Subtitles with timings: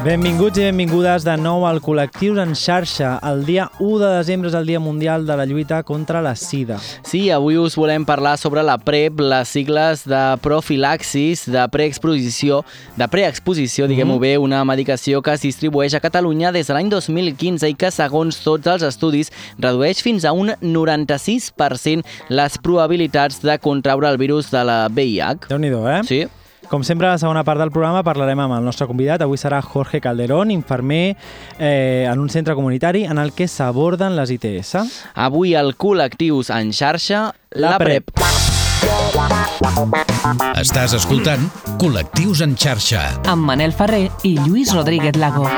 [0.00, 3.10] Benvinguts i benvingudes de nou al Col·lectius en xarxa.
[3.28, 6.78] El dia 1 de desembre és el Dia Mundial de la Lluita contra la Sida.
[7.04, 12.62] Sí, avui us volem parlar sobre la PrEP, les sigles de profilaxis, de preexposició,
[12.96, 17.68] de preexposició, diguem-ho bé, una medicació que es distribueix a Catalunya des de l'any 2015
[17.68, 19.28] i que, segons tots els estudis,
[19.60, 25.50] redueix fins a un 96% les probabilitats de contraure el virus de la VIH.
[25.52, 26.02] Déu-n'hi-do, eh?
[26.08, 26.24] Sí,
[26.70, 29.24] Com sempre, a la segona part del programa parlarem amb el nostre convidat.
[29.26, 31.16] Avui serà Jorge Calderón, infermer
[31.58, 34.76] eh, en un centre comunitari en el que s'aborden les ITS.
[35.14, 38.14] avui al Col·lectius en xarxa, la, La PrEP.
[40.60, 41.50] Estàs escoltant
[41.82, 43.02] Col·lectius en xarxa.
[43.26, 45.48] amb Manel Ferrer i Lluís Rodríguez Lago.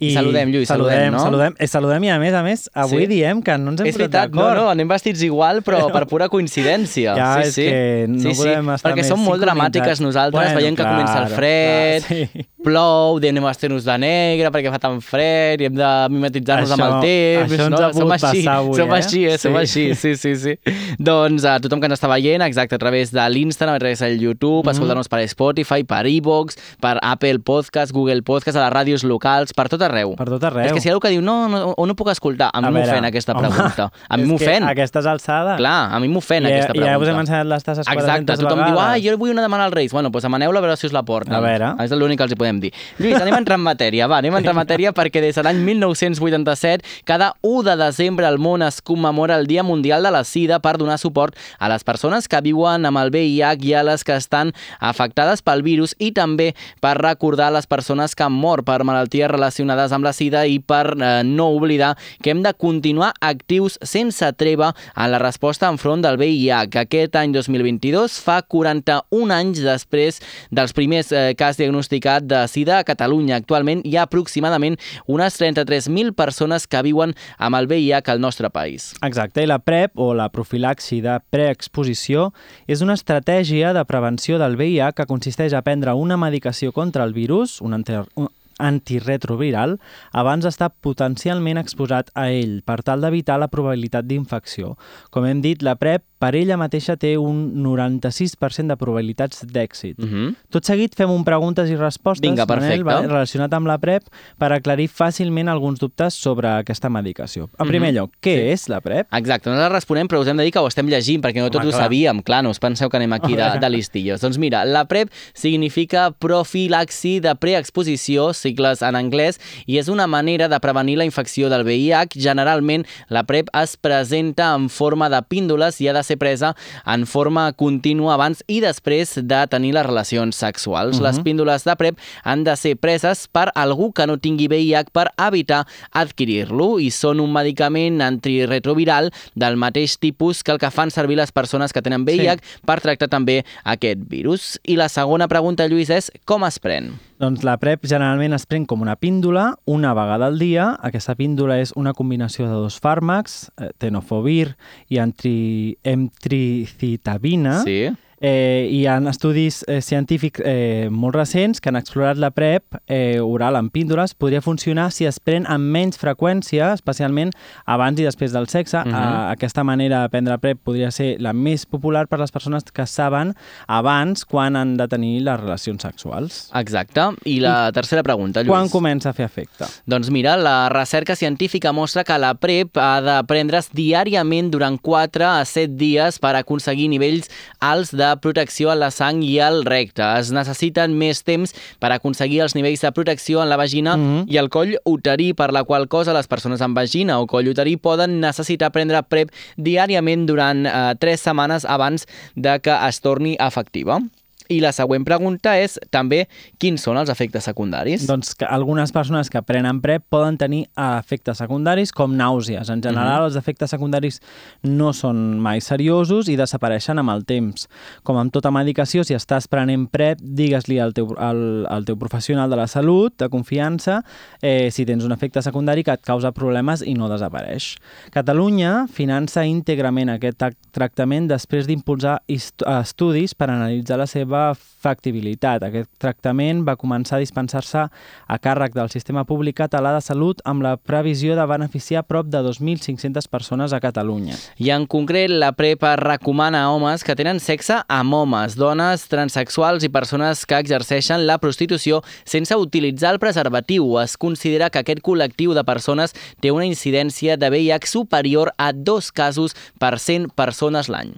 [0.00, 1.18] I saludem, Lluís, saludem, no?
[1.18, 3.06] Saludem, eh, saludem i a més a més, avui Sí.
[3.08, 4.60] diem que no ens hem És posat veritat, no, d'acord.
[4.62, 7.16] no, anem vestits igual, però per pura coincidència.
[7.16, 7.64] Ja, sí, és sí.
[7.66, 10.82] que no sí, sí, podem estar Perquè més som molt dramàtiques nosaltres, Bueno, veiem que
[10.82, 12.46] claro, comença el fred, clar, sí.
[12.64, 16.72] Plou, diem anem a vestir-nos de negre perquè fa tan fred i hem de mimetitzar-nos
[16.74, 17.52] amb el temps.
[17.54, 17.78] això ens no?
[17.78, 18.96] ha som pogut així, passar avui, som eh?
[18.98, 19.38] així, eh?
[19.38, 19.58] som Sí.
[19.62, 20.54] així, sí, sí, sí.
[20.98, 24.18] doncs a tothom que ens està veient, exacte, a través de l'Instagram, a través del
[24.20, 24.72] YouTube, Mhm.
[24.74, 29.68] escoltar-nos per Spotify, per iVoox, per Apple Podcast, Google Podcast, a les ràdios locals, per
[29.68, 30.16] tot arreu.
[30.16, 30.66] Per tot arreu.
[30.66, 32.50] És que si hi ha algú que diu, no, no, on no puc escoltar?
[32.52, 33.90] A mi m'ofèn aquesta home, pregunta.
[34.08, 34.62] A mi m'ofèn.
[34.64, 35.56] A aquestes alçades.
[35.58, 36.90] Clar, a mi m'ofèn I, aquesta I pregunta.
[36.92, 38.72] ja us hem ensenyat les tasses 400 Exacte, tothom vegades.
[38.74, 39.92] diu, ah, jo vull una demanar als Reis.
[39.92, 41.32] Bueno, doncs demaneu-la a veure si us la porten.
[41.34, 41.74] A veure.
[41.84, 42.72] És l'únic que els hi podem dir.
[42.98, 45.44] Lluís, anem a entrar en matèria, va, anem a entrar en matèria perquè des de
[45.44, 50.24] l'any 1987, cada 1 de desembre al món es commemora el Dia Mundial de la
[50.24, 54.04] Sida per donar suport a les persones que viuen amb el VIH i a les
[54.04, 58.80] que estan afectades pel virus i també per recordar les persones que han mort per
[58.88, 63.78] malalties relacionades amb la Sida i per eh, no oblidar que hem de continuar actius
[63.82, 66.80] sense treva en la resposta enfront del VIH.
[66.84, 70.20] Aquest any 2022 fa 41 anys després
[70.54, 73.40] dels primers eh, cas diagnosticat de Sida a Catalunya.
[73.40, 74.78] Actualment hi ha aproximadament
[75.10, 78.92] unes 33.000 persones que viuen amb el VIH al nostre país.
[79.02, 82.30] Exacte, i la PrEP, o la profilaxi de preexposició,
[82.68, 87.16] és una estratègia de prevenció del VIH que consisteix a prendre una medicació contra el
[87.16, 88.28] virus, un, un
[88.58, 89.78] antirretroviral,
[90.12, 94.74] abans d'estar potencialment exposat a ell, per tal d'evitar la probabilitat d'infecció.
[95.14, 99.98] Com hem dit, la PrEP per ella mateixa té un 96% de probabilitats d'èxit.
[99.98, 100.34] Uh -huh.
[100.50, 102.82] Tot seguit fem un preguntes i respostes, Vinga, Manel, perfecte.
[102.84, 104.02] vale, relacionat amb la PrEP,
[104.38, 107.48] per aclarir fàcilment alguns dubtes sobre aquesta medicació.
[107.58, 107.96] En primer Mhm.
[107.96, 109.06] lloc, què és la PrEP?
[109.12, 111.64] Exacte, nosaltres responem, però us hem de dir que ho estem llegint, perquè no tots
[111.64, 111.82] Home, ho clar.
[111.84, 112.22] sabíem.
[112.22, 114.20] Clar, no us penseu que anem aquí de, de listillos.
[114.28, 120.48] Doncs mira, la PrEP significa profilaxi de preexposició, sigles en anglès, i és una manera
[120.48, 122.18] de prevenir la infecció del VIH.
[122.18, 126.54] Generalment, la PrEP es presenta en forma de píndoles i ha de ser presa
[126.88, 131.02] en forma contínua abans i després de tenir les relacions sexuals.
[131.04, 135.08] Les píndoles de PrEP han de ser preses per algú que no tingui VIH per
[135.28, 141.18] evitar adquirir-lo i són un medicament antirretroviral del mateix tipus que el que fan servir
[141.20, 144.56] les persones que tenen VIH per tractar també aquest virus.
[144.64, 146.92] I la segona pregunta, Lluís, és com es pren?
[147.18, 150.70] Doncs la PrEP generalment es pren com una píndola una vegada al dia.
[150.86, 154.52] Aquesta píndola és una combinació de dos fàrmacs, eh, tenofovir
[154.88, 155.78] i antri...
[155.82, 157.58] emtricitabina.
[157.66, 157.80] Sí.
[158.20, 163.20] Eh, hi ha estudis eh, científics eh, molt recents que han explorat la PrEP eh,
[163.22, 164.16] oral en píndoles.
[164.18, 167.30] Podria funcionar si es pren amb menys freqüència, especialment
[167.64, 168.82] abans i després del sexe.
[168.82, 168.94] Mhm.
[168.94, 172.86] eh, aquesta manera de prendre PrEP podria ser la més popular per les persones que
[172.86, 173.34] saben
[173.66, 176.50] abans quan han de tenir les relacions sexuals.
[176.54, 176.98] Exacte.
[177.24, 178.50] I la tercera pregunta, Lluís.
[178.50, 179.66] Quan comença a fer efecte?
[179.86, 185.24] Doncs mira, la recerca científica mostra que la PrEP ha de prendre's diàriament durant 4
[185.24, 187.30] a 7 dies per aconseguir nivells
[187.60, 190.02] alts de protecció a la sang i al recte.
[190.18, 194.24] Es necessiten més temps per aconseguir els nivells de protecció en la vagina Mhm.
[194.28, 197.76] i el coll uterí, per la qual cosa les persones amb vagina o coll uterí
[197.76, 204.00] poden necessitar prendre PrEP diàriament durant eh, 3 setmanes abans de que es torni efectiva.
[204.48, 206.22] I la següent pregunta és també
[206.58, 208.06] quins són els efectes secundaris?
[208.08, 212.70] Doncs que algunes persones que prenen PrEP poden tenir efectes secundaris com nàusees.
[212.72, 214.20] En general, els efectes secundaris
[214.64, 217.66] no són mai seriosos i desapareixen amb el temps.
[218.08, 222.48] Com amb tota medicació, si estàs prenent PrEP, digues-li al, teu, al, al teu professional
[222.48, 224.00] de la salut, de confiança,
[224.40, 227.74] eh, si tens un efecte secundari que et causa problemes i no desapareix.
[228.14, 230.40] Catalunya finança íntegrament aquest
[230.72, 235.64] tractament després d'impulsar est- estudis per analitzar la seva seva factibilitat.
[235.66, 240.62] Aquest tractament va començar a dispensar-se a càrrec del sistema públic català de salut amb
[240.62, 244.36] la previsió de beneficiar prop de 2.500 persones a Catalunya.
[244.58, 249.08] I en concret, la PrEP es recomana a homes que tenen sexe amb homes, dones
[249.10, 253.98] transexuals i persones que exerceixen la prostitució sense utilitzar el preservatiu.
[253.98, 259.10] Es considera que aquest col·lectiu de persones té una incidència de VIH superior a dos
[259.10, 261.16] casos per 100 persones l'any.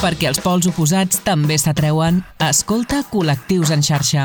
[0.00, 4.24] Perquè els pols oposats també s'atreuen, escolta Col·lectius en xarxa.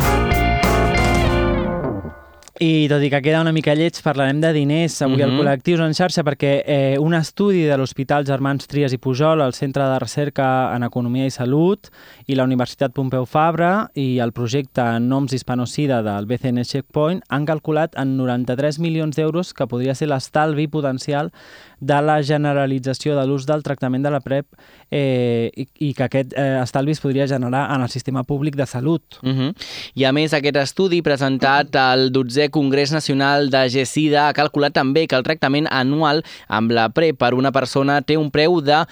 [2.56, 5.42] I tot i que queda una mica lleig, parlarem de diners avui al Mhm.
[5.42, 9.84] Col·lectius en xarxa perquè eh, un estudi de l'Hospital Germans Trias i Pujol, el Centre
[9.84, 11.90] de Recerca en Economia i Salut
[12.28, 17.92] i la Universitat Pompeu Fabra i el projecte Noms Hispanocida del BCN Checkpoint han calculat
[17.98, 21.34] en 93 milions d'euros que podria ser l'estalvi potencial
[21.80, 24.46] de la generalització de l'ús del tractament de la PrEP
[24.92, 28.66] eh, i, i que aquest eh, estalvi es podria generar en el sistema públic de
[28.66, 29.20] salut.
[29.22, 29.54] Uh -huh.
[29.96, 35.08] I a més, aquest estudi presentat al 12è Congrés Nacional de GESIDA ha calculat també
[35.08, 38.86] que el tractament anual amb la PrEP per una persona té un preu de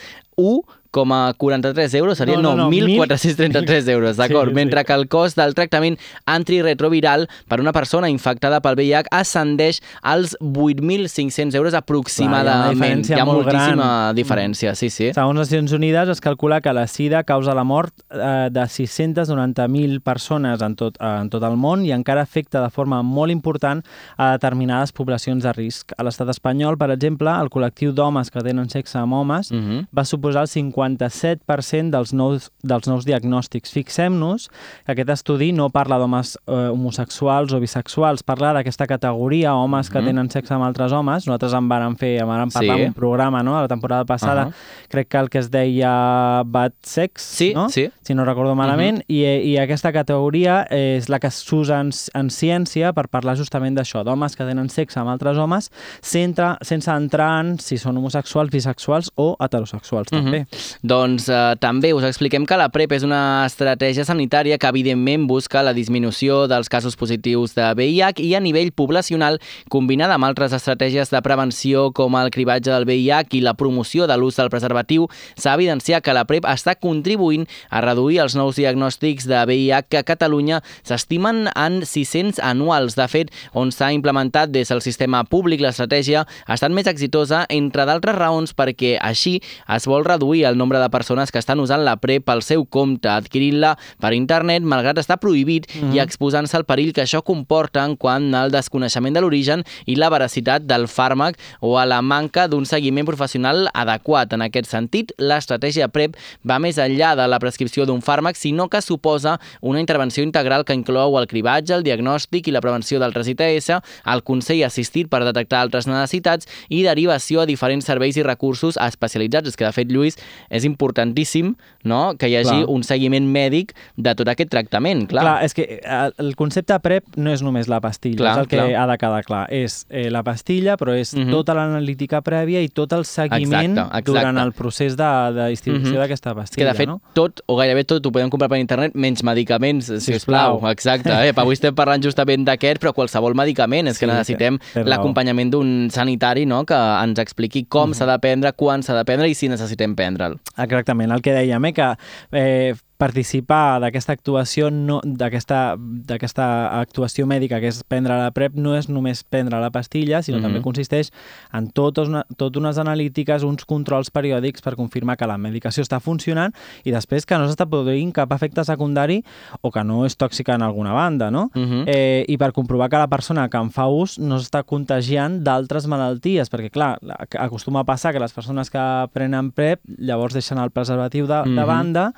[0.93, 4.49] 1,43 euros, serien No, no, no, no, 1.433 euros, d'acord?
[4.49, 4.55] Sí, sí.
[4.55, 10.37] Mentre que el cost del tractament antiretroviral per una persona infectada pel VIH ascendeix als
[10.41, 12.77] 8.500 euros aproximadament.
[12.77, 14.15] diferència Hi ha molt moltíssima gran.
[14.15, 15.11] diferència, sí, sí.
[15.13, 20.61] Segons Nacions Unides, es calcula que la sida causa la mort eh, de 690.000 persones
[20.61, 23.83] en tot, eh, en tot el món i encara afecta de forma molt important
[24.17, 25.93] a determinades poblacions de risc.
[25.97, 29.85] A l'estat espanyol, per exemple, el col·lectiu d'homes que tenen sexe amb homes Uh -huh.
[29.95, 30.47] va suposar el
[30.83, 33.71] 57% dels nous, dels nous diagnòstics.
[33.73, 34.49] Fixem-nos
[34.85, 39.99] que aquest estudi no parla d'homes eh, homosexuals o bisexuals, parla d'aquesta categoria, homes que
[39.99, 40.05] Mhm.
[40.05, 41.27] tenen sexe amb altres homes.
[41.27, 42.83] Nosaltres en vàrem fer, en vàrem parlar Sí.
[42.85, 43.59] un programa no?
[43.61, 44.53] la temporada passada, Ahà.
[44.89, 47.69] crec que el que es deia Bad Sex, Sí, no?
[47.69, 47.89] sí.
[48.01, 52.93] si no recordo malament, i, i aquesta categoria és la que s'usa en, en ciència
[52.93, 55.71] per parlar justament d'això, d'homes que tenen sexe amb altres homes
[56.01, 60.23] sense, sense entrar en si són homosexuals, bisexuals o heterosexuals Mhm.
[60.23, 60.47] també.
[60.81, 65.63] Doncs eh, també us expliquem que la PrEP és una estratègia sanitària que evidentment busca
[65.63, 69.39] la disminució dels casos positius de VIH i a nivell poblacional,
[69.69, 74.17] combinada amb altres estratègies de prevenció com el cribatge del VIH i la promoció de
[74.17, 79.27] l'ús del preservatiu, s'ha evidenciat que la PrEP està contribuint a reduir els nous diagnòstics
[79.29, 82.97] de VIH que a Catalunya s'estimen en 600 anuals.
[82.97, 87.85] De fet, on s'ha implementat des del sistema públic, l'estratègia ha estat més exitosa, entre
[87.89, 91.97] d'altres raons perquè així es vol reduir el nombre de persones que estan usant la
[91.99, 95.95] PrEP pel seu compte, adquirint-la per internet, malgrat estar prohibit mm -hmm.
[95.95, 100.09] i exposant-se al perill que això comporta en quant al desconeixement de l'origen i la
[100.09, 104.33] veracitat del fàrmac o a la manca d'un seguiment professional adequat.
[104.33, 106.15] En aquest sentit, l'estratègia PrEP
[106.47, 110.73] va més enllà de la prescripció d'un fàrmac, sinó que suposa una intervenció integral que
[110.73, 113.69] inclou el cribatge, el diagnòstic i la prevenció d'altres ITS,
[114.05, 119.49] el consell assistit per detectar altres necessitats i derivació a diferents serveis i recursos especialitzats.
[119.49, 120.17] És que, de fet, Lluís,
[120.53, 122.13] és importantíssim no?
[122.17, 122.69] que hi hagi Clar.
[122.69, 125.23] un seguiment mèdic de tot aquest tractament, clar.
[125.23, 128.47] Clar, és que eh, el concepte PrEP no és només la pastilla, Clar, és el
[128.47, 128.75] que clar.
[128.83, 129.43] ha de quedar clar.
[129.51, 131.31] És eh, la pastilla, però és Mhm.
[131.31, 134.11] tota l'analítica prèvia i tot el seguiment Exacte, exacte.
[134.11, 135.99] durant el procés de, de distribució Mhm.
[135.99, 137.01] d'aquesta És que, pastilla, de fet, no?
[137.13, 140.61] tot, o gairebé tot, ho podem comprar per internet, menys medicaments, si us plau.
[140.69, 141.09] Exacte.
[141.09, 141.33] Eh?
[141.35, 143.87] Avui estem parlant justament d'aquest, però qualsevol medicament.
[143.87, 144.87] És que Sí, necessitem té raó.
[144.89, 146.65] l'acompanyament d'un sanitari no?
[146.65, 147.93] que ens expliqui com Mhm.
[147.95, 150.39] s'ha de prendre, quan s'ha de prendre i si necessitem prendre'l.
[150.63, 151.87] Exactament, el que dèiem, eh,
[152.31, 158.87] eh, participar d'aquesta actuació no, d'aquesta actuació mèdica que és prendre la PrEP no és
[158.91, 160.43] només prendre la pastilla, sinó Mhm.
[160.43, 161.11] també consisteix
[161.53, 165.99] en totes, una, tot unes analítiques, uns controls periòdics per confirmar que la medicació està
[165.99, 169.23] funcionant i després que no s'està produint cap efecte secundari
[169.61, 171.49] o que no és tòxica en alguna banda, no?
[171.53, 171.83] Mhm.
[171.87, 175.87] eh, i per comprovar que la persona que en fa ús no s'està contagiant d'altres
[175.87, 180.57] malalties, perquè clar, la- acostuma a passar que les persones que prenen PrEP llavors deixen
[180.57, 181.65] el preservatiu de, de Mhm.
[181.67, 182.13] banda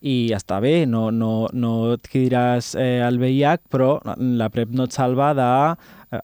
[0.00, 4.96] i està bé, no, no, no adquiriràs eh, el VIH, però la PrEP no et
[4.96, 5.50] salva de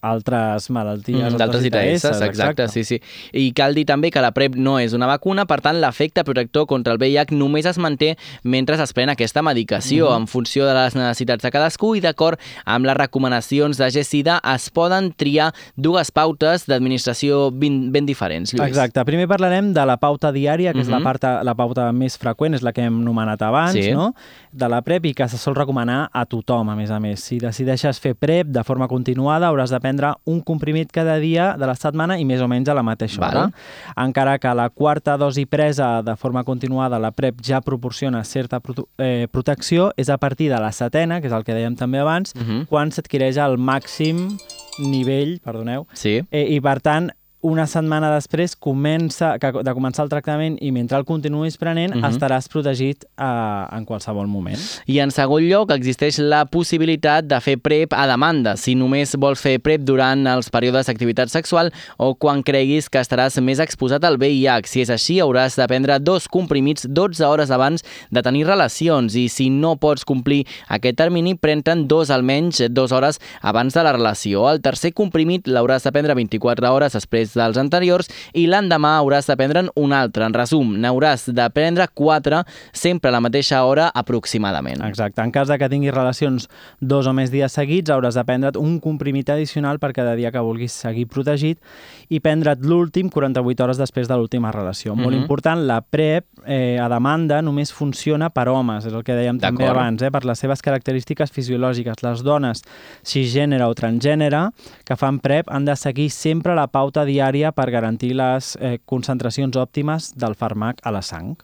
[0.03, 3.01] altres malalties, Mm, D'altres ITS, exacte, sí, sí.
[3.33, 6.67] I cal dir també que la PrEP no és una vacuna, per tant, l'efecte protector
[6.67, 10.17] contra el VIH només es manté mentre es pren aquesta medicació, Mhm.
[10.23, 14.71] en funció de les necessitats de cadascú i d'acord amb les recomanacions de GESIDA es
[14.71, 18.69] poden triar dues pautes d'administració ben, ben diferents, Lluís.
[18.69, 19.05] Exacte.
[19.05, 21.05] Primer parlarem de la pauta diària, que és la, Mhm.
[21.05, 23.93] pauta, la pauta més freqüent, és la que hem nomenat abans, Sí.
[23.93, 24.15] no?
[24.53, 27.21] de la PrEP i que se sol recomanar a tothom, a més a més.
[27.21, 31.67] Si decideixes fer PrEP de forma continuada, hauràs de prendre un comprimit cada dia de
[31.67, 33.51] la setmana i més o menys a la mateixa hora.
[33.97, 38.83] Encara que la quarta dosi presa de forma continuada, la PrEP ja proporciona certa prote
[38.99, 42.33] eh, protecció, és a partir de la setena, que és el que dèiem també abans,
[42.37, 42.67] Uh -huh.
[42.67, 44.37] quan s'adquireix el màxim
[44.79, 46.23] nivell, perdoneu, Sí.
[46.31, 47.11] eh, i per tant
[47.47, 52.05] una setmana després comença, que, de començar el tractament i mentre el continuïs prenent Mhm.
[52.11, 54.59] estaràs protegit eh, en qualsevol moment.
[54.87, 59.41] I en segon lloc, existeix la possibilitat de fer PrEP a demanda, si només vols
[59.41, 64.19] fer PrEP durant els períodes d'activitat sexual o quan creguis que estaràs més exposat al
[64.19, 64.67] VIH.
[64.67, 69.29] Si és així, hauràs de prendre dos comprimits 12 hores abans de tenir relacions i
[69.29, 74.49] si no pots complir aquest termini, pren-te'n dos almenys dues hores abans de la relació.
[74.51, 79.37] El tercer comprimit l'hauràs de prendre 24 hores després dels anteriors i l'endemà hauràs de
[79.39, 80.25] prendre'n un altre.
[80.27, 84.83] En resum, n'hauràs de prendre 4 sempre a la mateixa hora aproximadament.
[84.87, 85.23] Exacte.
[85.23, 86.49] En cas de que tinguis relacions
[86.81, 90.41] dos o més dies seguits, hauràs de prendre't un comprimit addicional per cada dia que
[90.43, 91.61] vulguis seguir protegit
[92.09, 94.95] i prendre't l'últim 48 hores després de l'última relació.
[94.95, 95.23] Molt Mhm.
[95.23, 99.67] important, la PrEP eh, a demanda només funciona per homes, és el que dèiem també
[99.67, 102.03] abans, eh, per les seves característiques fisiològiques.
[102.03, 102.63] Les dones
[103.03, 104.51] cisgènere o transgènere
[104.85, 107.16] que fan PrEP han de seguir sempre la pauta diària
[107.53, 111.37] per garantir les eh, concentracions òptimes del fàrmac a la sang.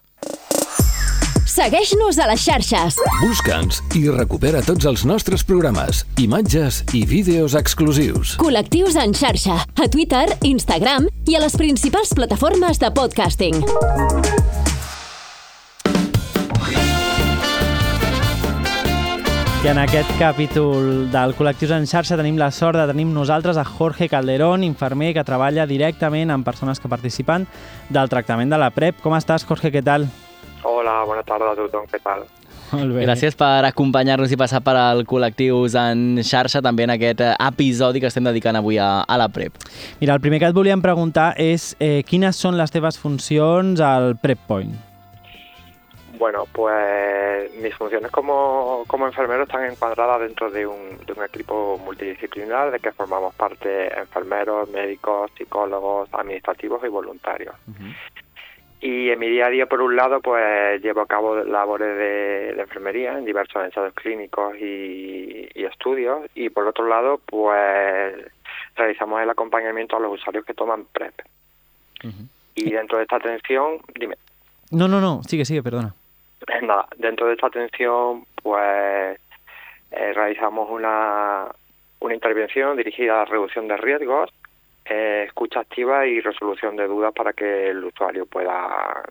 [1.52, 2.96] Segueix-nos a les xarxes.
[3.20, 8.38] Busca'ns i recupera tots els nostres programes, imatges i vídeos exclusius.
[8.40, 13.60] Col·lectius en xarxa, a Twitter, Instagram i a les principals plataformes de podcasting.
[19.62, 23.62] I en aquest capítol del Col·lectius en xarxa tenim la sort de tenir nosaltres a
[23.62, 27.46] Jorge Calderón, infermer que treballa directament amb persones que participen
[27.88, 28.98] del tractament de la PrEP.
[29.04, 29.70] Com estàs, Jorge?
[29.70, 30.08] Què tal?
[30.66, 32.26] Hola, bona tarda a tothom, què tal?
[32.72, 33.06] Molt bé.
[33.06, 38.02] Gràcies per acompanyar-nos i passar per al Col·lectius en xarxa també en aquest eh, episodi
[38.02, 39.62] que estem dedicant avui a, a la PrEP.
[40.02, 44.16] Mira, el primer que et volíem preguntar és eh, quines són les teves funcions al
[44.18, 44.74] PrEP Point?
[46.22, 51.80] Bueno, pues mis funciones como, como enfermero están encuadradas dentro de un, de un equipo
[51.84, 57.56] multidisciplinar de que formamos parte enfermeros, médicos, psicólogos, administrativos y voluntarios.
[58.80, 62.54] Y en mi día a día, por un lado, pues llevo a cabo labores de,
[62.54, 66.20] de enfermería en diversos ensayos clínicos y, y estudios.
[66.36, 68.14] Y por otro lado, pues
[68.76, 71.20] realizamos el acompañamiento a los usuarios que toman PrEP.
[72.54, 74.14] Y dentro de esta atención, dime.
[74.70, 75.96] No, no, no, sigue, sigue, perdona.
[76.62, 79.18] Nada, dentro de esta atención, pues
[79.90, 81.46] eh, realizamos una,
[82.00, 84.30] una intervención dirigida a la reducción de riesgos,
[84.84, 89.02] eh, escucha activa y resolución de dudas para que el usuario pueda,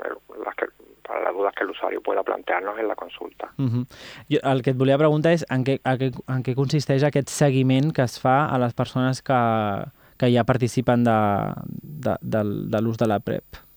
[0.43, 0.65] las que,
[1.01, 3.51] para las dudas que el usuario pueda plantearnos en la consulta.
[3.57, 3.85] Uh -huh.
[4.29, 7.29] jo, el que et volia preguntar és en què, a què, en què consisteix aquest
[7.29, 9.41] seguiment que es fa a les persones que,
[10.17, 11.19] que ja participen de,
[11.81, 13.70] de, de, de l'ús de la PrEP.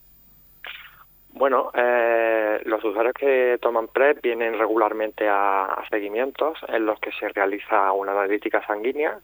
[1.35, 7.11] Bueno, eh, los usuarios que toman PrEP vienen regularmente a, a seguimientos en los que
[7.11, 9.19] se realiza una analítica sanguínea,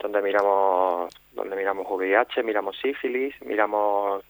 [0.00, 4.24] donde miramos, donde miramos VIH, miramos sífilis, miramos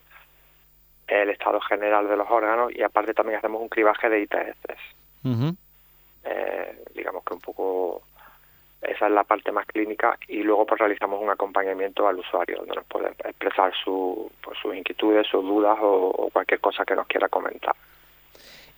[1.07, 4.79] el estado general de los órganos y aparte también hacemos un cribaje de ITS.
[5.23, 5.55] Uh -huh.
[6.23, 8.03] Eh, digamos que un poco
[8.81, 12.75] esa es la parte más clínica y luego pues realizamos un acompañamiento al usuario donde
[12.75, 17.07] nos puede expresar su, pues, sus inquietudes, sus dudas o, o cualquier cosa que nos
[17.07, 17.75] quiera comentar.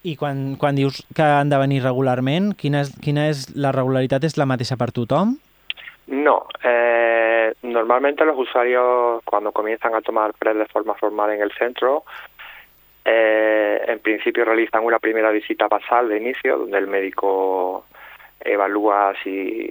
[0.03, 4.25] I quan, quan dius que han de venir regularment, quina és, quina és la regularitat?
[4.27, 5.37] És la mateixa per tothom?
[6.11, 11.53] No, eh, normalmente los usuarios cuando comienzan a tomar PrEP de forma formal en el
[11.53, 12.03] centro,
[13.05, 17.85] eh, en principio realizan una primera visita basal de inicio, donde el médico
[18.43, 19.69] evalúa si,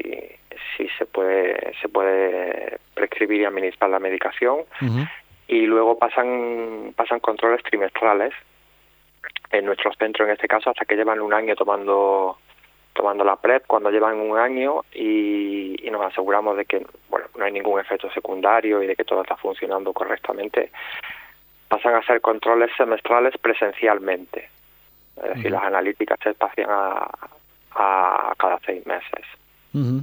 [0.76, 4.60] si se puede se puede prescribir y administrar la medicación.
[4.80, 5.10] Uh -huh.
[5.48, 8.32] y luego pasan pasan controles trimestrales
[9.50, 12.38] en nuestro centro en este caso hasta que llevan un año tomando
[12.94, 13.66] tomando la PrEP.
[13.66, 18.10] Cuando llevan un año y, y nos aseguramos de que bueno no hay ningún efecto
[18.10, 20.70] secundario y de que todo está funcionando correctamente
[21.68, 24.48] pasan a hacer controles semestrales presencialmente.
[25.16, 27.08] Es decir las analíticas se espacian a,
[27.76, 29.26] a cada seis meses
[29.74, 30.02] Uh -huh.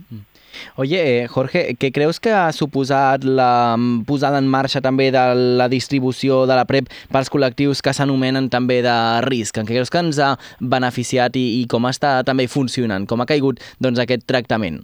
[0.78, 5.36] Oye, eh, Jorge, què creus que ha suposat la mm, posada en marxa també de
[5.36, 9.58] la distribució de la PrEP pels col·lectius que s'anomenen també de risc?
[9.58, 13.06] En què creus que ens ha beneficiat i, i com està també funcionant?
[13.06, 14.82] Com ha caigut doncs, aquest tractament?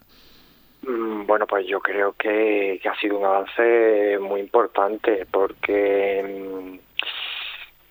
[0.87, 6.84] Mm, Bueno, pues yo creo que, que ha sido un avance muy importante porque mm,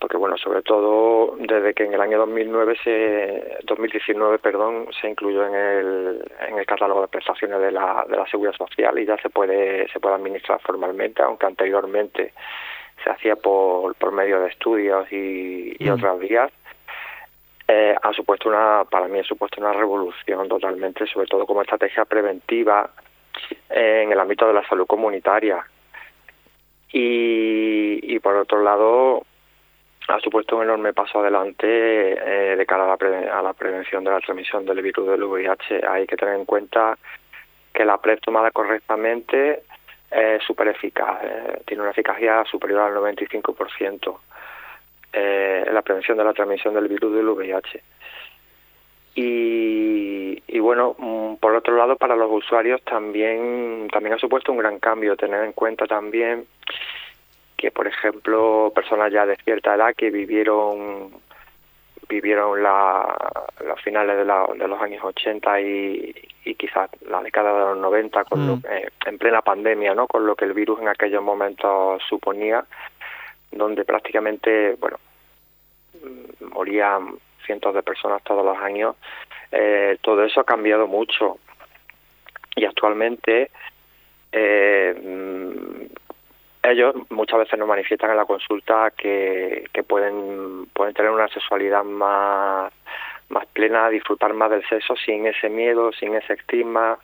[0.05, 5.47] porque bueno, sobre todo desde que en el año 2009 se, 2019 perdón, se incluyó
[5.47, 9.17] en el, en el catálogo de prestaciones de la, de la seguridad social y ya
[9.17, 12.35] se puede, se puede administrar formalmente, aunque anteriormente
[13.03, 15.93] se hacía por, por medio de estudios y, y Mm.
[15.95, 16.53] otras vías.
[17.67, 22.05] Eh, ha supuesto una, para mí ha supuesto una revolución totalmente, sobre todo como estrategia
[22.05, 22.91] preventiva
[23.71, 25.65] en el ámbito de la salud comunitaria.
[26.93, 29.25] Y, y por otro lado,
[30.09, 34.11] ha supuesto un enorme paso adelante eh, de cara a la, a la prevención de
[34.11, 35.87] la transmisión del virus del VIH.
[35.89, 36.99] Hay que tener en cuenta
[37.73, 39.63] que la PrEP tomada correctamente
[40.11, 44.19] es súper eficaz, eh, tiene una eficacia superior al 95%
[45.13, 47.83] eh, en la prevención de la transmisión del virus del VIH.
[49.17, 54.59] Y, y bueno, mm, por otro lado, para los usuarios también, también ha supuesto un
[54.59, 56.47] gran cambio tener en cuenta también
[57.65, 61.13] que, por ejemplo, personas ya de cierta edad que vivieron
[62.07, 63.17] vivieron la,
[63.67, 67.79] los finales de, la- de los años 80 y, y quizás la década de los
[67.79, 68.63] 90 con lo- Mm.
[68.69, 70.07] eh, en plena pandemia, ¿no?
[70.07, 72.63] Con lo que el virus en aquellos momentos suponía,
[73.51, 74.99] donde prácticamente, bueno,
[75.95, 77.15] mm, morían
[77.47, 78.97] cientos de personas todos los años.
[79.51, 81.39] Eh, todo eso ha cambiado mucho
[82.57, 83.51] y actualmente
[84.31, 85.84] eh, mm,
[86.65, 92.73] ellos muchas veces nos manifiestan en la consulta que, pueden tener una sexualidad más
[93.53, 96.99] plena, disfrutar más del sexo sin ese miedo, sin ese estigma.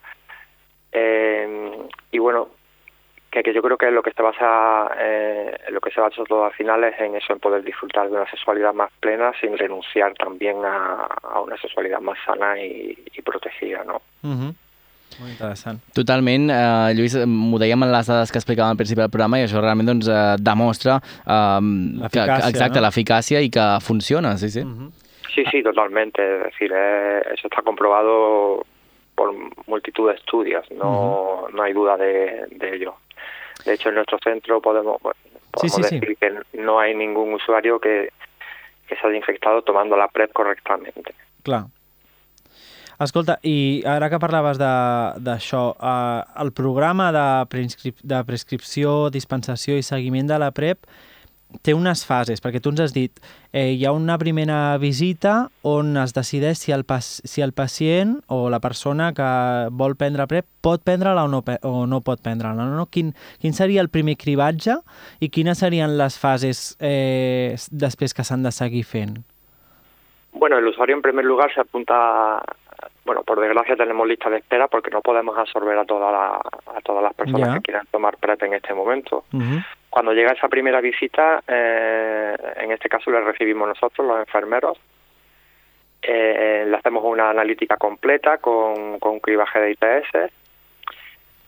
[0.93, 1.71] Eh,
[2.11, 2.49] y bueno,
[3.31, 6.47] que, que yo creo que lo que se basa eh, lo que se basa todo
[6.47, 10.15] al final es en eso, en poder disfrutar de una sexualidad más plena sin renunciar
[10.15, 14.03] también a, una sexualidad más sana y, y protegida, ¿no?
[15.19, 15.81] Molt interessant.
[15.95, 19.45] Totalment, eh, Lluís, m'ho dèiem en les dades que explicàvem al principi del programa i
[19.45, 22.87] això realment doncs, eh, demostra eh, que, exacte, no?
[22.87, 24.65] l'eficàcia i que funciona, sí, sí.
[24.65, 24.93] Mhm.
[25.35, 26.23] Sí, sí, totalmente.
[26.39, 28.65] Es decir, eh, eso está comprobado
[29.15, 29.33] por
[29.67, 32.95] multitud de estudios, no, no hay duda de, de ello.
[33.65, 34.97] De hecho, en nuestro centro podemos,
[35.61, 36.01] Sí, podemos sí, sí.
[36.01, 38.11] decir que no hay ningún usuario que,
[38.89, 41.15] que se haya infectado tomando la PrEP correctamente.
[41.43, 41.65] Clar.
[43.01, 49.87] Escolta, i ara que parlaves d'això, eh, el programa de, prescrip de prescripció, dispensació i
[49.87, 50.85] seguiment de la PrEP
[51.65, 53.17] té unes fases, perquè tu ens has dit
[53.53, 58.19] eh, hi ha una primera visita on es decideix si el, pas, si el pacient
[58.29, 59.31] o la persona que
[59.73, 62.69] vol prendre PrEP pot prendre-la o, no, o no pot prendre-la.
[62.69, 62.87] No?
[62.93, 64.77] Quin, quin seria el primer cribatge
[65.19, 69.19] i quines serien les fases eh, després que s'han de seguir fent?
[70.33, 72.43] Bueno, el usuario en primer lugar se apunta,
[73.11, 76.81] bueno, por desgracia tenemos lista de espera porque no podemos absorber a, toda la, a
[76.85, 79.25] todas las personas que quieran tomar PrEP en este momento.
[79.33, 79.65] Uh -huh.
[79.91, 84.79] Cuando llega esa primera visita, eh, en este caso le recibimos nosotros, los enfermeros.
[86.01, 90.33] Eh, le hacemos una analítica completa con, con un cribaje de ITS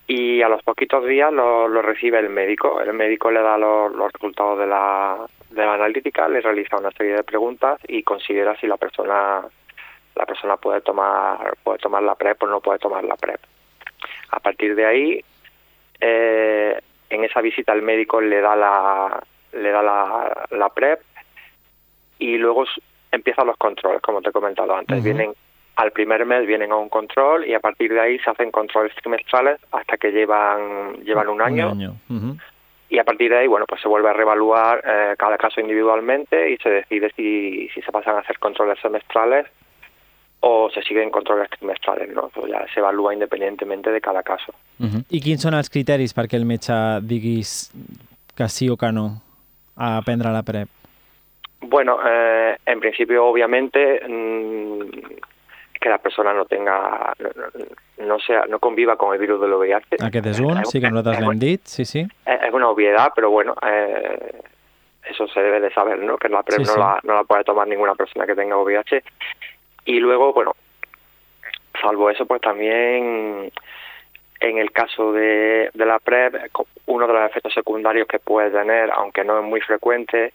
[0.09, 2.81] y a los poquitos días lo, lo recibe el médico.
[2.81, 6.91] El médico le da los, los resultados de la, de la analítica, le realiza una
[6.91, 9.43] serie de preguntas y considera si la persona
[10.15, 13.41] la persona puede tomar puede tomar la PrEP o no puede tomar la PrEP.
[14.31, 15.25] A partir de ahí,
[16.01, 19.23] eh, en esa visita el médico le da la
[19.53, 21.01] le da la, la PrEP
[22.19, 22.65] y luego
[23.11, 25.03] empiezan los controles, como te he comentado antes.
[25.05, 25.33] Vienen
[25.77, 28.95] al primer mes vienen a un control y a partir de ahí se hacen controles
[28.97, 31.97] trimestrales hasta que llevan llevan un año, Un año.
[32.11, 32.37] Ujú.
[32.91, 36.51] y a partir de ahí bueno pues se vuelve a reevaluar eh, cada caso individualmente
[36.51, 39.47] y se decide si, si se pasan a hacer controles semestrales
[40.45, 42.31] o se siguen controles trimestrales, ¿no?
[42.49, 44.53] Ya se evalúa independientemente de cada caso.
[44.81, 45.05] Uh -huh.
[45.11, 47.71] I quins són els criteris perquè el metge diguis
[48.37, 49.23] que sí o que no
[49.77, 50.69] a prendre la PrEP?
[51.61, 54.81] Bueno, eh, en principio, obviamente, mm,
[55.81, 59.53] que la persona no tenga, no, no- no sea, no conviva con el virus del
[59.53, 59.97] VIH.
[60.01, 62.01] Aquest és un, sí que nosaltres l'hem dit, sí, sí.
[62.27, 64.41] Es una obviedad, pero bueno, eh,
[65.09, 66.17] eso se debe de saber, ¿no?
[66.19, 66.79] Que la PrEP Sí, no, sí.
[66.81, 69.03] La, no la puede tomar ninguna persona que tenga VIH.
[69.85, 70.55] Y luego, bueno,
[71.81, 73.51] salvo eso, pues también
[74.41, 76.35] en el caso de, de la PrEP,
[76.87, 80.33] uno de los efectos secundarios que puede tener, aunque no es muy frecuente,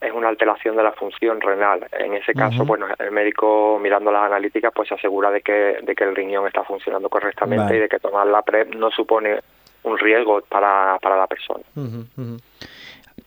[0.00, 1.86] es una alteración de la función renal.
[1.92, 5.94] En ese caso, bueno, el médico mirando las analíticas pues se asegura de que, de
[5.94, 7.76] que el riñón está funcionando correctamente Vale.
[7.76, 9.40] y de que tomar la PrEP no supone
[9.82, 11.64] un riesgo para, para la persona.
[11.74, 12.42] Uh -huh, uh -huh.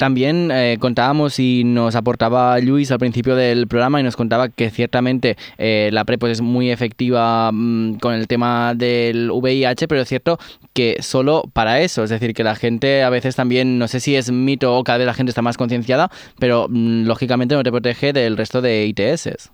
[0.02, 4.72] También eh, contábamos y nos aportaba Luis al principio del programa y nos contaba que
[4.72, 10.02] ciertamente eh, la PrEP pues, es muy efectiva mm, con el tema del VIH, pero
[10.02, 10.40] es cierto
[10.74, 14.16] que solo para eso, es decir, que la gente a veces también, no sé si
[14.16, 16.10] es mito o cada vez la gente está más concienciada,
[16.40, 19.52] pero mm, lógicamente no te protege del resto de ITS.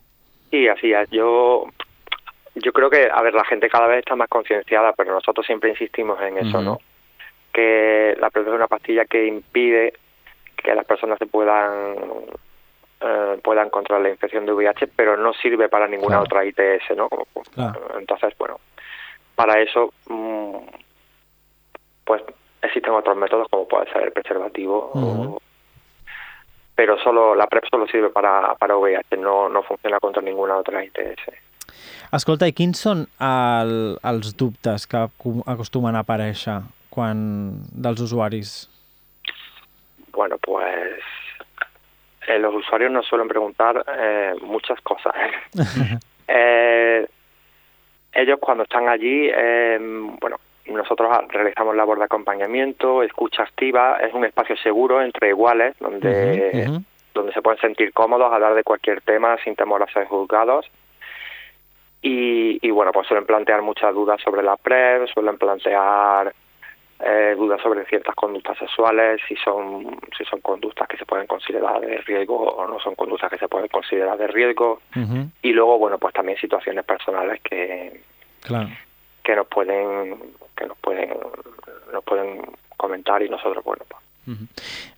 [0.50, 1.10] Sí, así es.
[1.12, 1.66] Yo
[2.56, 5.72] yo creo que, a ver, la gente cada vez está más concienciada, pero nosotros siempre
[5.72, 6.80] insistimos en eso, ¿no?
[7.52, 9.92] Que la PrEP es una pastilla que impide
[10.58, 11.96] que las personas se puedan
[13.00, 16.24] eh, puedan controlar la infección de VIH, pero no sirve para ninguna Claro.
[16.24, 17.08] otra ITS, ¿no?
[17.54, 17.82] Claro.
[18.00, 18.60] Entonces, bueno,
[19.36, 20.58] para eso, mm,
[22.06, 22.24] pues
[22.62, 25.38] existen otros métodos como puede ser el preservativo, o- Ujú.
[26.76, 30.84] pero solo la PrEP solo sirve para, para VIH, no, no funciona contra ninguna otra
[30.84, 31.22] ITS.
[32.14, 33.72] Escolta, i quins són el,
[34.08, 34.98] els dubtes que
[35.52, 37.20] acostumen a aparèixer quan,
[37.76, 38.70] dels usuaris?
[40.18, 41.00] Bueno, pues
[42.28, 45.14] eh, los usuarios nos suelen preguntar eh, muchas cosas.
[45.16, 46.00] ¿eh?
[46.30, 47.08] Eh,
[48.12, 49.78] ellos cuando están allí, eh,
[50.20, 56.82] bueno, nosotros realizamos labor de acompañamiento, escucha activa, es un espacio seguro entre iguales donde,
[57.14, 60.70] donde se pueden sentir cómodos, hablar de cualquier tema sin temor a ser juzgados.
[62.02, 66.34] Y, y bueno, pues suelen plantear muchas dudas sobre la PrEP, suelen plantear
[67.00, 71.80] eh, dudas sobre ciertas conductas sexuales, si son, si son conductas que se pueden considerar
[71.80, 74.82] de riesgo o no son conductas que se pueden considerar de riesgo.
[75.42, 78.02] Y luego, bueno, pues también situaciones personales que,
[79.24, 80.18] que nos pueden
[80.56, 81.10] que nos pueden
[81.94, 82.42] nos pueden
[82.78, 84.07] comentar y nosotros, bueno, pues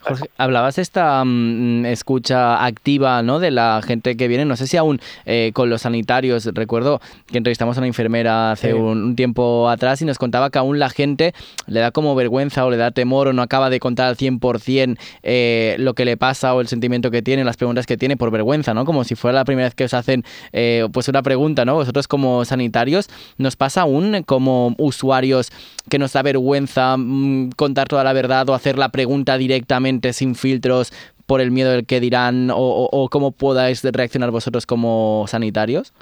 [0.01, 3.39] Jorge, hablabas esta mm, escucha activa ¿no?
[3.39, 7.37] de la gente que viene, no sé si aún eh, con los sanitarios, recuerdo que
[7.37, 8.73] entrevistamos a una enfermera hace Sí.
[8.73, 11.33] un, un tiempo atrás y nos contaba que aún la gente
[11.67, 14.97] le da como vergüenza o le da temor o no acaba de contar al 100%
[15.23, 18.31] eh, lo que le pasa o el sentimiento que tiene, las preguntas que tiene por
[18.31, 18.85] vergüenza, ¿no?
[18.85, 21.75] Como si fuera la primera vez que os hacen eh, pues una pregunta, ¿no?
[21.75, 25.51] Vosotros como sanitarios, ¿nos pasa aún como usuarios
[25.89, 30.35] que nos da vergüenza mm, contar toda la verdad o hacer la pregunta directamente sin
[30.35, 30.91] filtros
[31.25, 35.93] por el miedo del que dirán o, o- o cómo podáis reaccionar vosotros como sanitarios?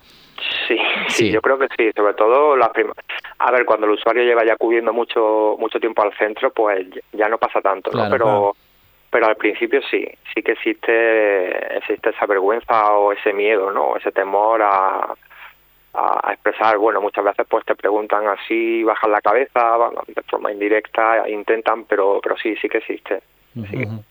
[0.68, 0.78] Sí,
[1.10, 1.32] Sí.
[1.32, 2.70] yo creo que sí, sobre todo las
[3.40, 7.28] A ver, cuando el usuario lleva ya acudiendo mucho mucho tiempo al centro, pues ya
[7.30, 8.10] no pasa tanto, ¿no?
[8.10, 8.54] Pero claro.
[9.10, 13.96] pero al principio sí, sí que existe existe esa vergüenza o ese miedo, ¿no?
[13.98, 15.14] Ese temor a
[15.98, 19.62] a a expresar, bueno, muchas veces pues te preguntan así, bajan la cabeza,
[20.08, 23.22] de forma indirecta, intentan, pero pero sí, sí que existe.
[23.56, 23.84] Sí.
[23.86, 24.04] Ujú.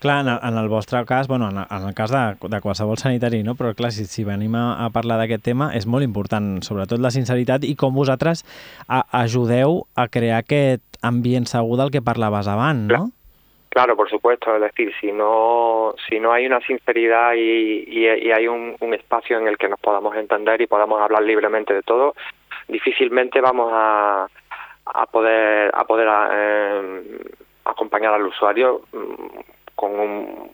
[0.00, 2.60] Clar, en el, en el vostre cas, bueno, en, el- en el cas de, de
[2.62, 3.54] qualsevol sanitari, no?
[3.54, 7.10] però clar, si, si venim a, a parlar d'aquest tema, és molt important, sobretot la
[7.12, 8.46] sinceritat i com vosaltres
[8.88, 13.10] a, ajudeu a crear aquest ambient segur del que parlaves abans, no?
[13.78, 14.56] Claro, por supuesto.
[14.56, 19.46] Es decir, si no, si no hay una sinceridad y, y, hay un, espacio en
[19.46, 22.16] el que nos podamos entender y podamos hablar libremente de todo,
[22.66, 24.26] difícilmente vamos a,
[24.84, 27.20] a poder a poder eh,
[27.66, 29.38] acompañar al usuario mm,
[29.76, 30.50] con un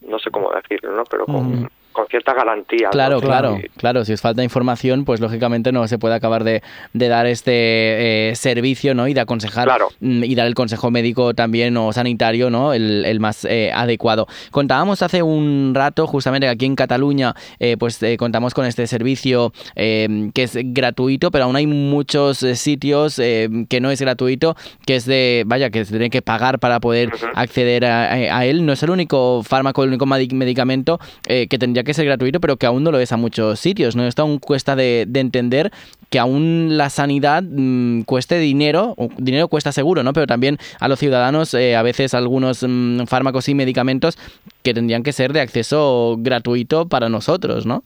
[0.00, 1.04] no sé cómo decirlo, ¿no?
[1.04, 1.68] Pero con, Ujú.
[2.00, 2.86] Con cierta garantía.
[2.86, 2.90] ¿no?
[2.90, 4.04] Claro, claro, claro.
[4.04, 6.62] Si os falta información, pues lógicamente no se puede acabar de,
[6.94, 9.06] de dar este eh, servicio, ¿no?
[9.08, 9.88] Y de aconsejar Claro.
[10.00, 12.72] mm, y dar el consejo médico también o sanitario, ¿no?
[12.72, 14.26] El, el más eh, adecuado.
[14.50, 18.86] Contábamos hace un rato, justamente que aquí en Cataluña, eh, pues eh, contamos con este
[18.86, 24.00] servicio eh, que es gratuito, pero aún hay muchos eh, sitios eh, que no es
[24.00, 28.46] gratuito, que es de, vaya, que se tiene que pagar para poder acceder a, a
[28.46, 28.64] él.
[28.64, 32.56] No es el único fármaco, el único medicamento eh, que tendría que ser gratuito, pero
[32.56, 33.96] que aún no lo es a muchos sitios.
[33.96, 34.04] ¿no?
[34.06, 35.70] Esto aún cuesta de, de entender
[36.10, 40.12] que aún la sanidad mm, cueste dinero, dinero cuesta seguro, ¿no?
[40.12, 44.18] Pero también a los ciudadanos eh, a veces algunos mm, fármacos y medicamentos
[44.62, 47.82] que tendrían que ser de acceso gratuito para nosotros, ¿no?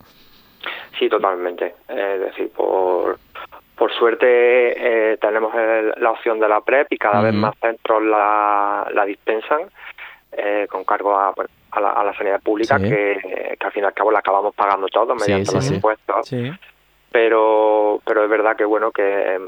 [0.98, 1.74] Sí, totalmente.
[1.88, 3.18] Eh, Es decir, por,
[3.76, 8.02] por suerte eh, tenemos el- la opción de la PrEP y cada vez más centros
[8.02, 9.62] la, la dispensan
[10.32, 12.88] eh, con cargo a, bueno, a, la, a la sanidad pública Sí.
[12.88, 16.32] que, que al fin y al cabo la acabamos pagando todos mediante sí, los impuestos.
[17.12, 19.46] Pero, pero es verdad que bueno que em,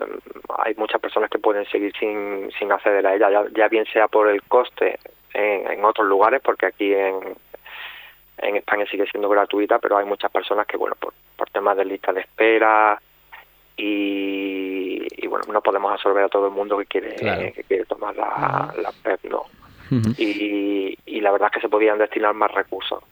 [0.58, 4.06] hay muchas personas que pueden seguir sin, sin acceder a ella, ya, ya bien sea
[4.06, 4.98] por el coste
[5.34, 7.16] en, en otros lugares, porque aquí en,
[8.38, 11.84] en España sigue siendo gratuita, pero hay muchas personas que, bueno, por, por temas de
[11.86, 13.00] lista de espera
[13.76, 17.52] y, y, bueno, no podemos absorber a todo el mundo que quiere Claro.
[17.52, 19.42] que quiere tomar la, la PrEP, no.
[20.18, 23.02] Y, y la verdad es que se podían destinar más recursos.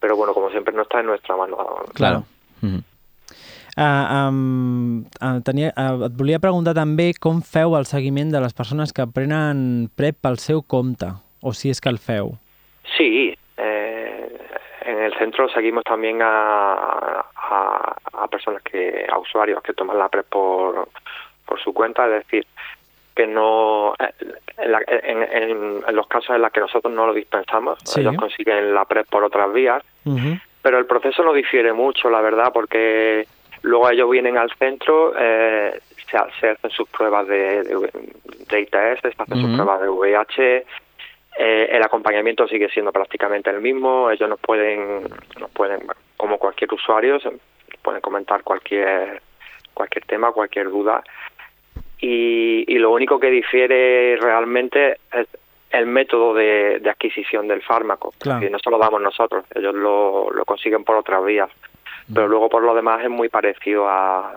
[0.00, 1.56] Pero bueno, como siempre no está en nuestra mano.
[1.94, 2.24] Claro.
[2.62, 8.56] Uh, um, uh, tenia, uh, et volia preguntar també com feu el seguiment de les
[8.56, 11.12] persones que prenen PrEP pel seu compte.
[11.42, 12.32] o si és que el feu?
[12.96, 14.38] Sí, eh,
[14.82, 20.08] en el centro seguimos también a, a, a personas que, a usuarios que toman la
[20.08, 20.88] PrEP por,
[21.46, 22.46] por su cuenta, es decir,
[23.14, 24.12] que no, eh,
[24.70, 28.00] la- en- en- en los casos en los que nosotros no lo dispensamos, Sí.
[28.00, 32.20] ellos consiguen la PrEP por otras vías, Uh pero el proceso no difiere mucho, la
[32.20, 33.26] verdad, porque
[33.62, 35.78] luego ellos vienen al centro, eh,
[36.10, 37.90] se, se hacen sus pruebas de, de,
[38.50, 40.66] de ITS, se hacen sus pruebas de VIH,
[41.38, 45.04] eh, el acompañamiento sigue siendo prácticamente el mismo, ellos nos pueden,
[45.38, 45.80] nos pueden
[46.16, 47.30] como cualquier usuario, se
[47.80, 49.22] pueden comentar cualquier
[49.72, 51.02] cualquier tema, cualquier duda,
[52.00, 55.26] y, y lo único que difiere realmente es
[55.70, 58.14] el método de, de adquisición del fármaco.
[58.18, 58.46] Claro.
[58.46, 61.50] Y no se lo damos nosotros, ellos lo, lo consiguen por otras vías.
[62.12, 64.34] Pero luego por lo demás es muy parecido a,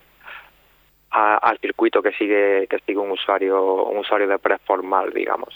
[1.12, 5.50] a- al circuito que sigue que sigue un usuario un usuario de PrEP formal, digamos.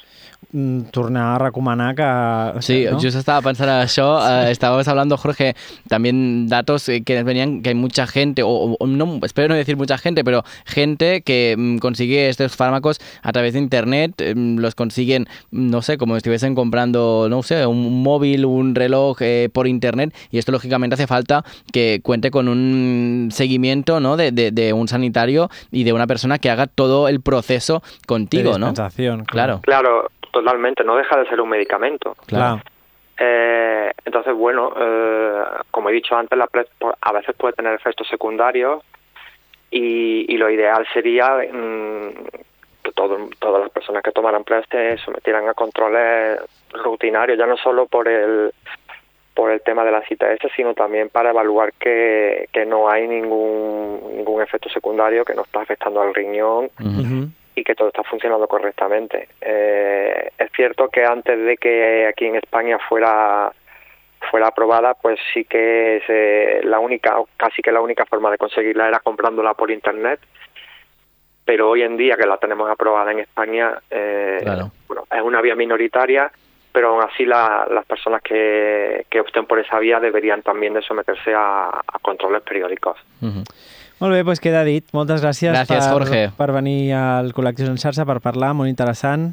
[0.52, 2.62] Mm, Tornar a recomanar que...
[2.62, 3.00] Sí, no?
[3.00, 4.20] justo estaba pensando en eso.
[4.30, 5.56] eh, estábamos hablando, Jorge,
[5.88, 9.76] también datos eh, que venían que hay mucha gente, o, o no, espero no decir
[9.76, 14.76] mucha gente, pero gente que mm, consigue estos fármacos a través de internet, mm, los
[14.76, 19.68] consiguen, no sé, como si estuviesen comprando, no sé, un móvil, un reloj eh, por
[19.68, 24.16] internet, y esto lógicamente hace falta que cuente con un seguimiento ¿no?
[24.16, 28.06] de, de- de un sanitario y de una persona que haga todo el proceso De
[28.08, 28.68] contigo, ¿no?
[28.68, 29.60] dispensación, Claro.
[29.64, 32.16] Claro, totalmente, no deja de ser un medicamento.
[32.26, 32.62] Claro.
[33.18, 36.50] Eh, entonces, bueno, eh, como he dicho antes, la
[37.02, 38.84] a veces puede tener efectos secundarios
[39.72, 42.10] y, y lo ideal sería mm,
[42.84, 46.40] que todo- todas las personas que tomaran PrEP se sometieran a controles
[46.74, 48.52] rutinarios, ya no solo por el
[49.36, 54.16] por el tema de las ITS, sino también para evaluar que, que no hay ningún
[54.16, 56.70] ningún efecto secundario, que no está afectando al riñón
[57.54, 59.28] y que todo está funcionando correctamente.
[59.42, 63.52] Eh, es cierto que antes de que aquí en España fuera
[64.32, 68.38] fuera aprobada, pues sí que se- la única, o casi que la única forma de
[68.40, 70.20] conseguirla era comprándola por internet.
[71.46, 74.72] Pero hoy en día que la tenemos aprobada en España, eh, Claro.
[74.88, 76.32] bueno, es una vía minoritaria,
[76.76, 80.82] pero aún así la- las personas que, que opten por esa vía deberían también de
[80.82, 83.00] someterse a, a controles periódicos.
[83.24, 83.44] Ujú.
[84.04, 84.84] Molt bé, doncs queda dit.
[84.92, 86.22] Moltes gràcies, Gràcies, per, Jorge.
[86.36, 89.30] per venir al Col·lectius en xarxa per parlar, molt interessant.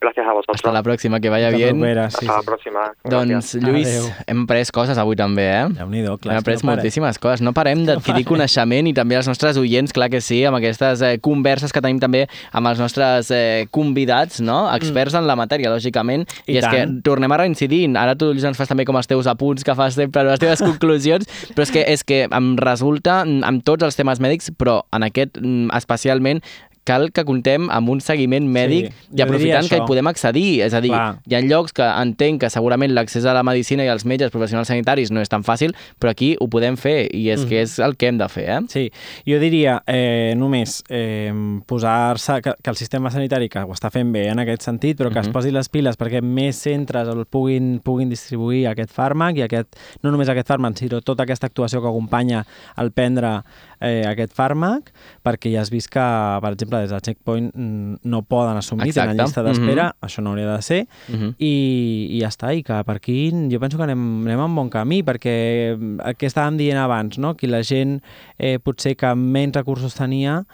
[0.00, 0.56] Gracias a vosotros.
[0.56, 1.78] Hasta la próxima, que vaya Hasta bien.
[1.78, 2.46] propera, sí, Hasta la sí.
[2.46, 2.80] próxima.
[3.04, 3.62] Doncs, Gracias.
[3.62, 4.12] Lluís, Adéu.
[4.26, 5.66] hem pres coses avui també, eh?
[5.76, 6.36] Déu-n'hi-do, clar.
[6.38, 7.42] Hem que après no moltíssimes coses.
[7.44, 11.18] No parem d'adquirir coneixement i també els nostres oients, clar que sí, amb aquestes eh,
[11.20, 14.62] converses que tenim també amb els nostres eh, convidats, no?
[14.74, 16.24] Experts en la matèria, lògicament.
[16.46, 16.96] I, I és que tant.
[17.04, 17.82] tornem a reincidir.
[18.00, 20.64] Ara tu, Lluís, ens fas també com els teus apunts que fas sempre, les teves
[20.70, 24.80] conclusions, però és que, és que em resulta, mm, amb tots els temes mèdics, però
[24.96, 26.40] en aquest mm, especialment,
[26.84, 30.62] cal que comptem amb un seguiment mèdic jo i aprofitant que hi podem accedir.
[30.64, 31.18] És a dir, Clar.
[31.28, 34.68] hi ha llocs que entenc que segurament l'accés a la medicina i als metges professionals
[34.68, 37.96] sanitaris no és tan fàcil, però aquí ho podem fer i és que és el
[37.96, 38.60] que hem de fer, eh?
[38.68, 38.90] Sí,
[39.28, 41.30] jo diria eh, només eh,
[41.66, 45.12] posar-se, que, que el sistema sanitari que ho està fent bé en aquest sentit, però
[45.12, 45.32] que es Mhm.
[45.32, 50.10] posi les piles perquè més centres el puguin, puguin distribuir aquest fàrmac i aquest, no
[50.10, 52.44] només aquest fàrmac, sinó tota aquesta actuació que acompanya
[52.76, 53.42] el prendre
[53.80, 54.90] eh, aquest fàrmac,
[55.24, 56.00] perquè ja has vist que,
[56.42, 59.10] per exemple, des de Checkpoint mm, no poden assumir, Exacte.
[59.14, 60.06] tenen llista d'espera, Mhm.
[60.08, 61.34] això no hauria de ser, Uh -huh.
[61.38, 64.68] i, i ja està, i que per aquí jo penso que anem, anem en bon
[64.70, 67.34] camí, perquè mm, el que estàvem dient abans, no?
[67.36, 68.02] que la gent
[68.38, 70.44] eh, potser que menys recursos tenia,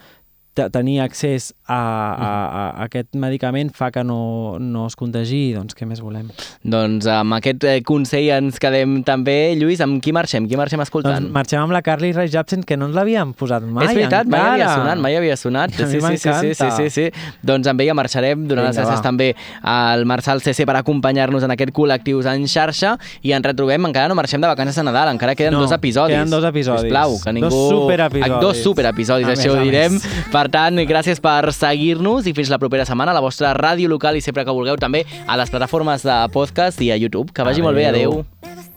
[0.57, 2.31] te- tenia accés a, a,
[2.81, 6.31] a aquest medicament fa que no, no es contagi, doncs què més volem?
[6.65, 9.55] Doncs amb aquest eh, consell ens quedem també.
[9.61, 10.47] Lluís, amb qui marxem?
[10.49, 11.21] Qui marxem escoltant?
[11.27, 14.27] Doncs marxem amb la Carly Rae Jepsen, que no ens l'havíem posat mai és veritat,
[14.33, 14.55] mai encara.
[14.57, 15.77] havia sonat, mai havia sonat.
[15.77, 17.07] Sí, sí, sí, sí, sí, sí, sí.
[17.47, 19.07] Doncs amb ella marxarem, donant les Vinga, gràcies va.
[19.07, 19.29] també
[19.63, 24.17] al Marçal CC per acompanyar-nos en aquest col·lectius en xarxa i ens retrobem, encara no
[24.19, 26.15] marxem de vacances a Nadal, encara queden No, dos episodis.
[26.17, 26.87] queden dos episodis.
[26.89, 27.51] Sisplau, que ningú...
[27.51, 28.41] Dos superepisodis.
[28.41, 29.93] Dos superepisodis, A això més, ho direm.
[29.99, 30.07] més.
[30.47, 34.15] Per tant, gràcies per seguir-nos i fins la propera setmana a la vostra ràdio local
[34.15, 37.35] i sempre que vulgueu també a les plataformes de podcast i a YouTube.
[37.35, 38.21] Que vagi molt bé, Adéu.
[38.23, 38.76] adeu.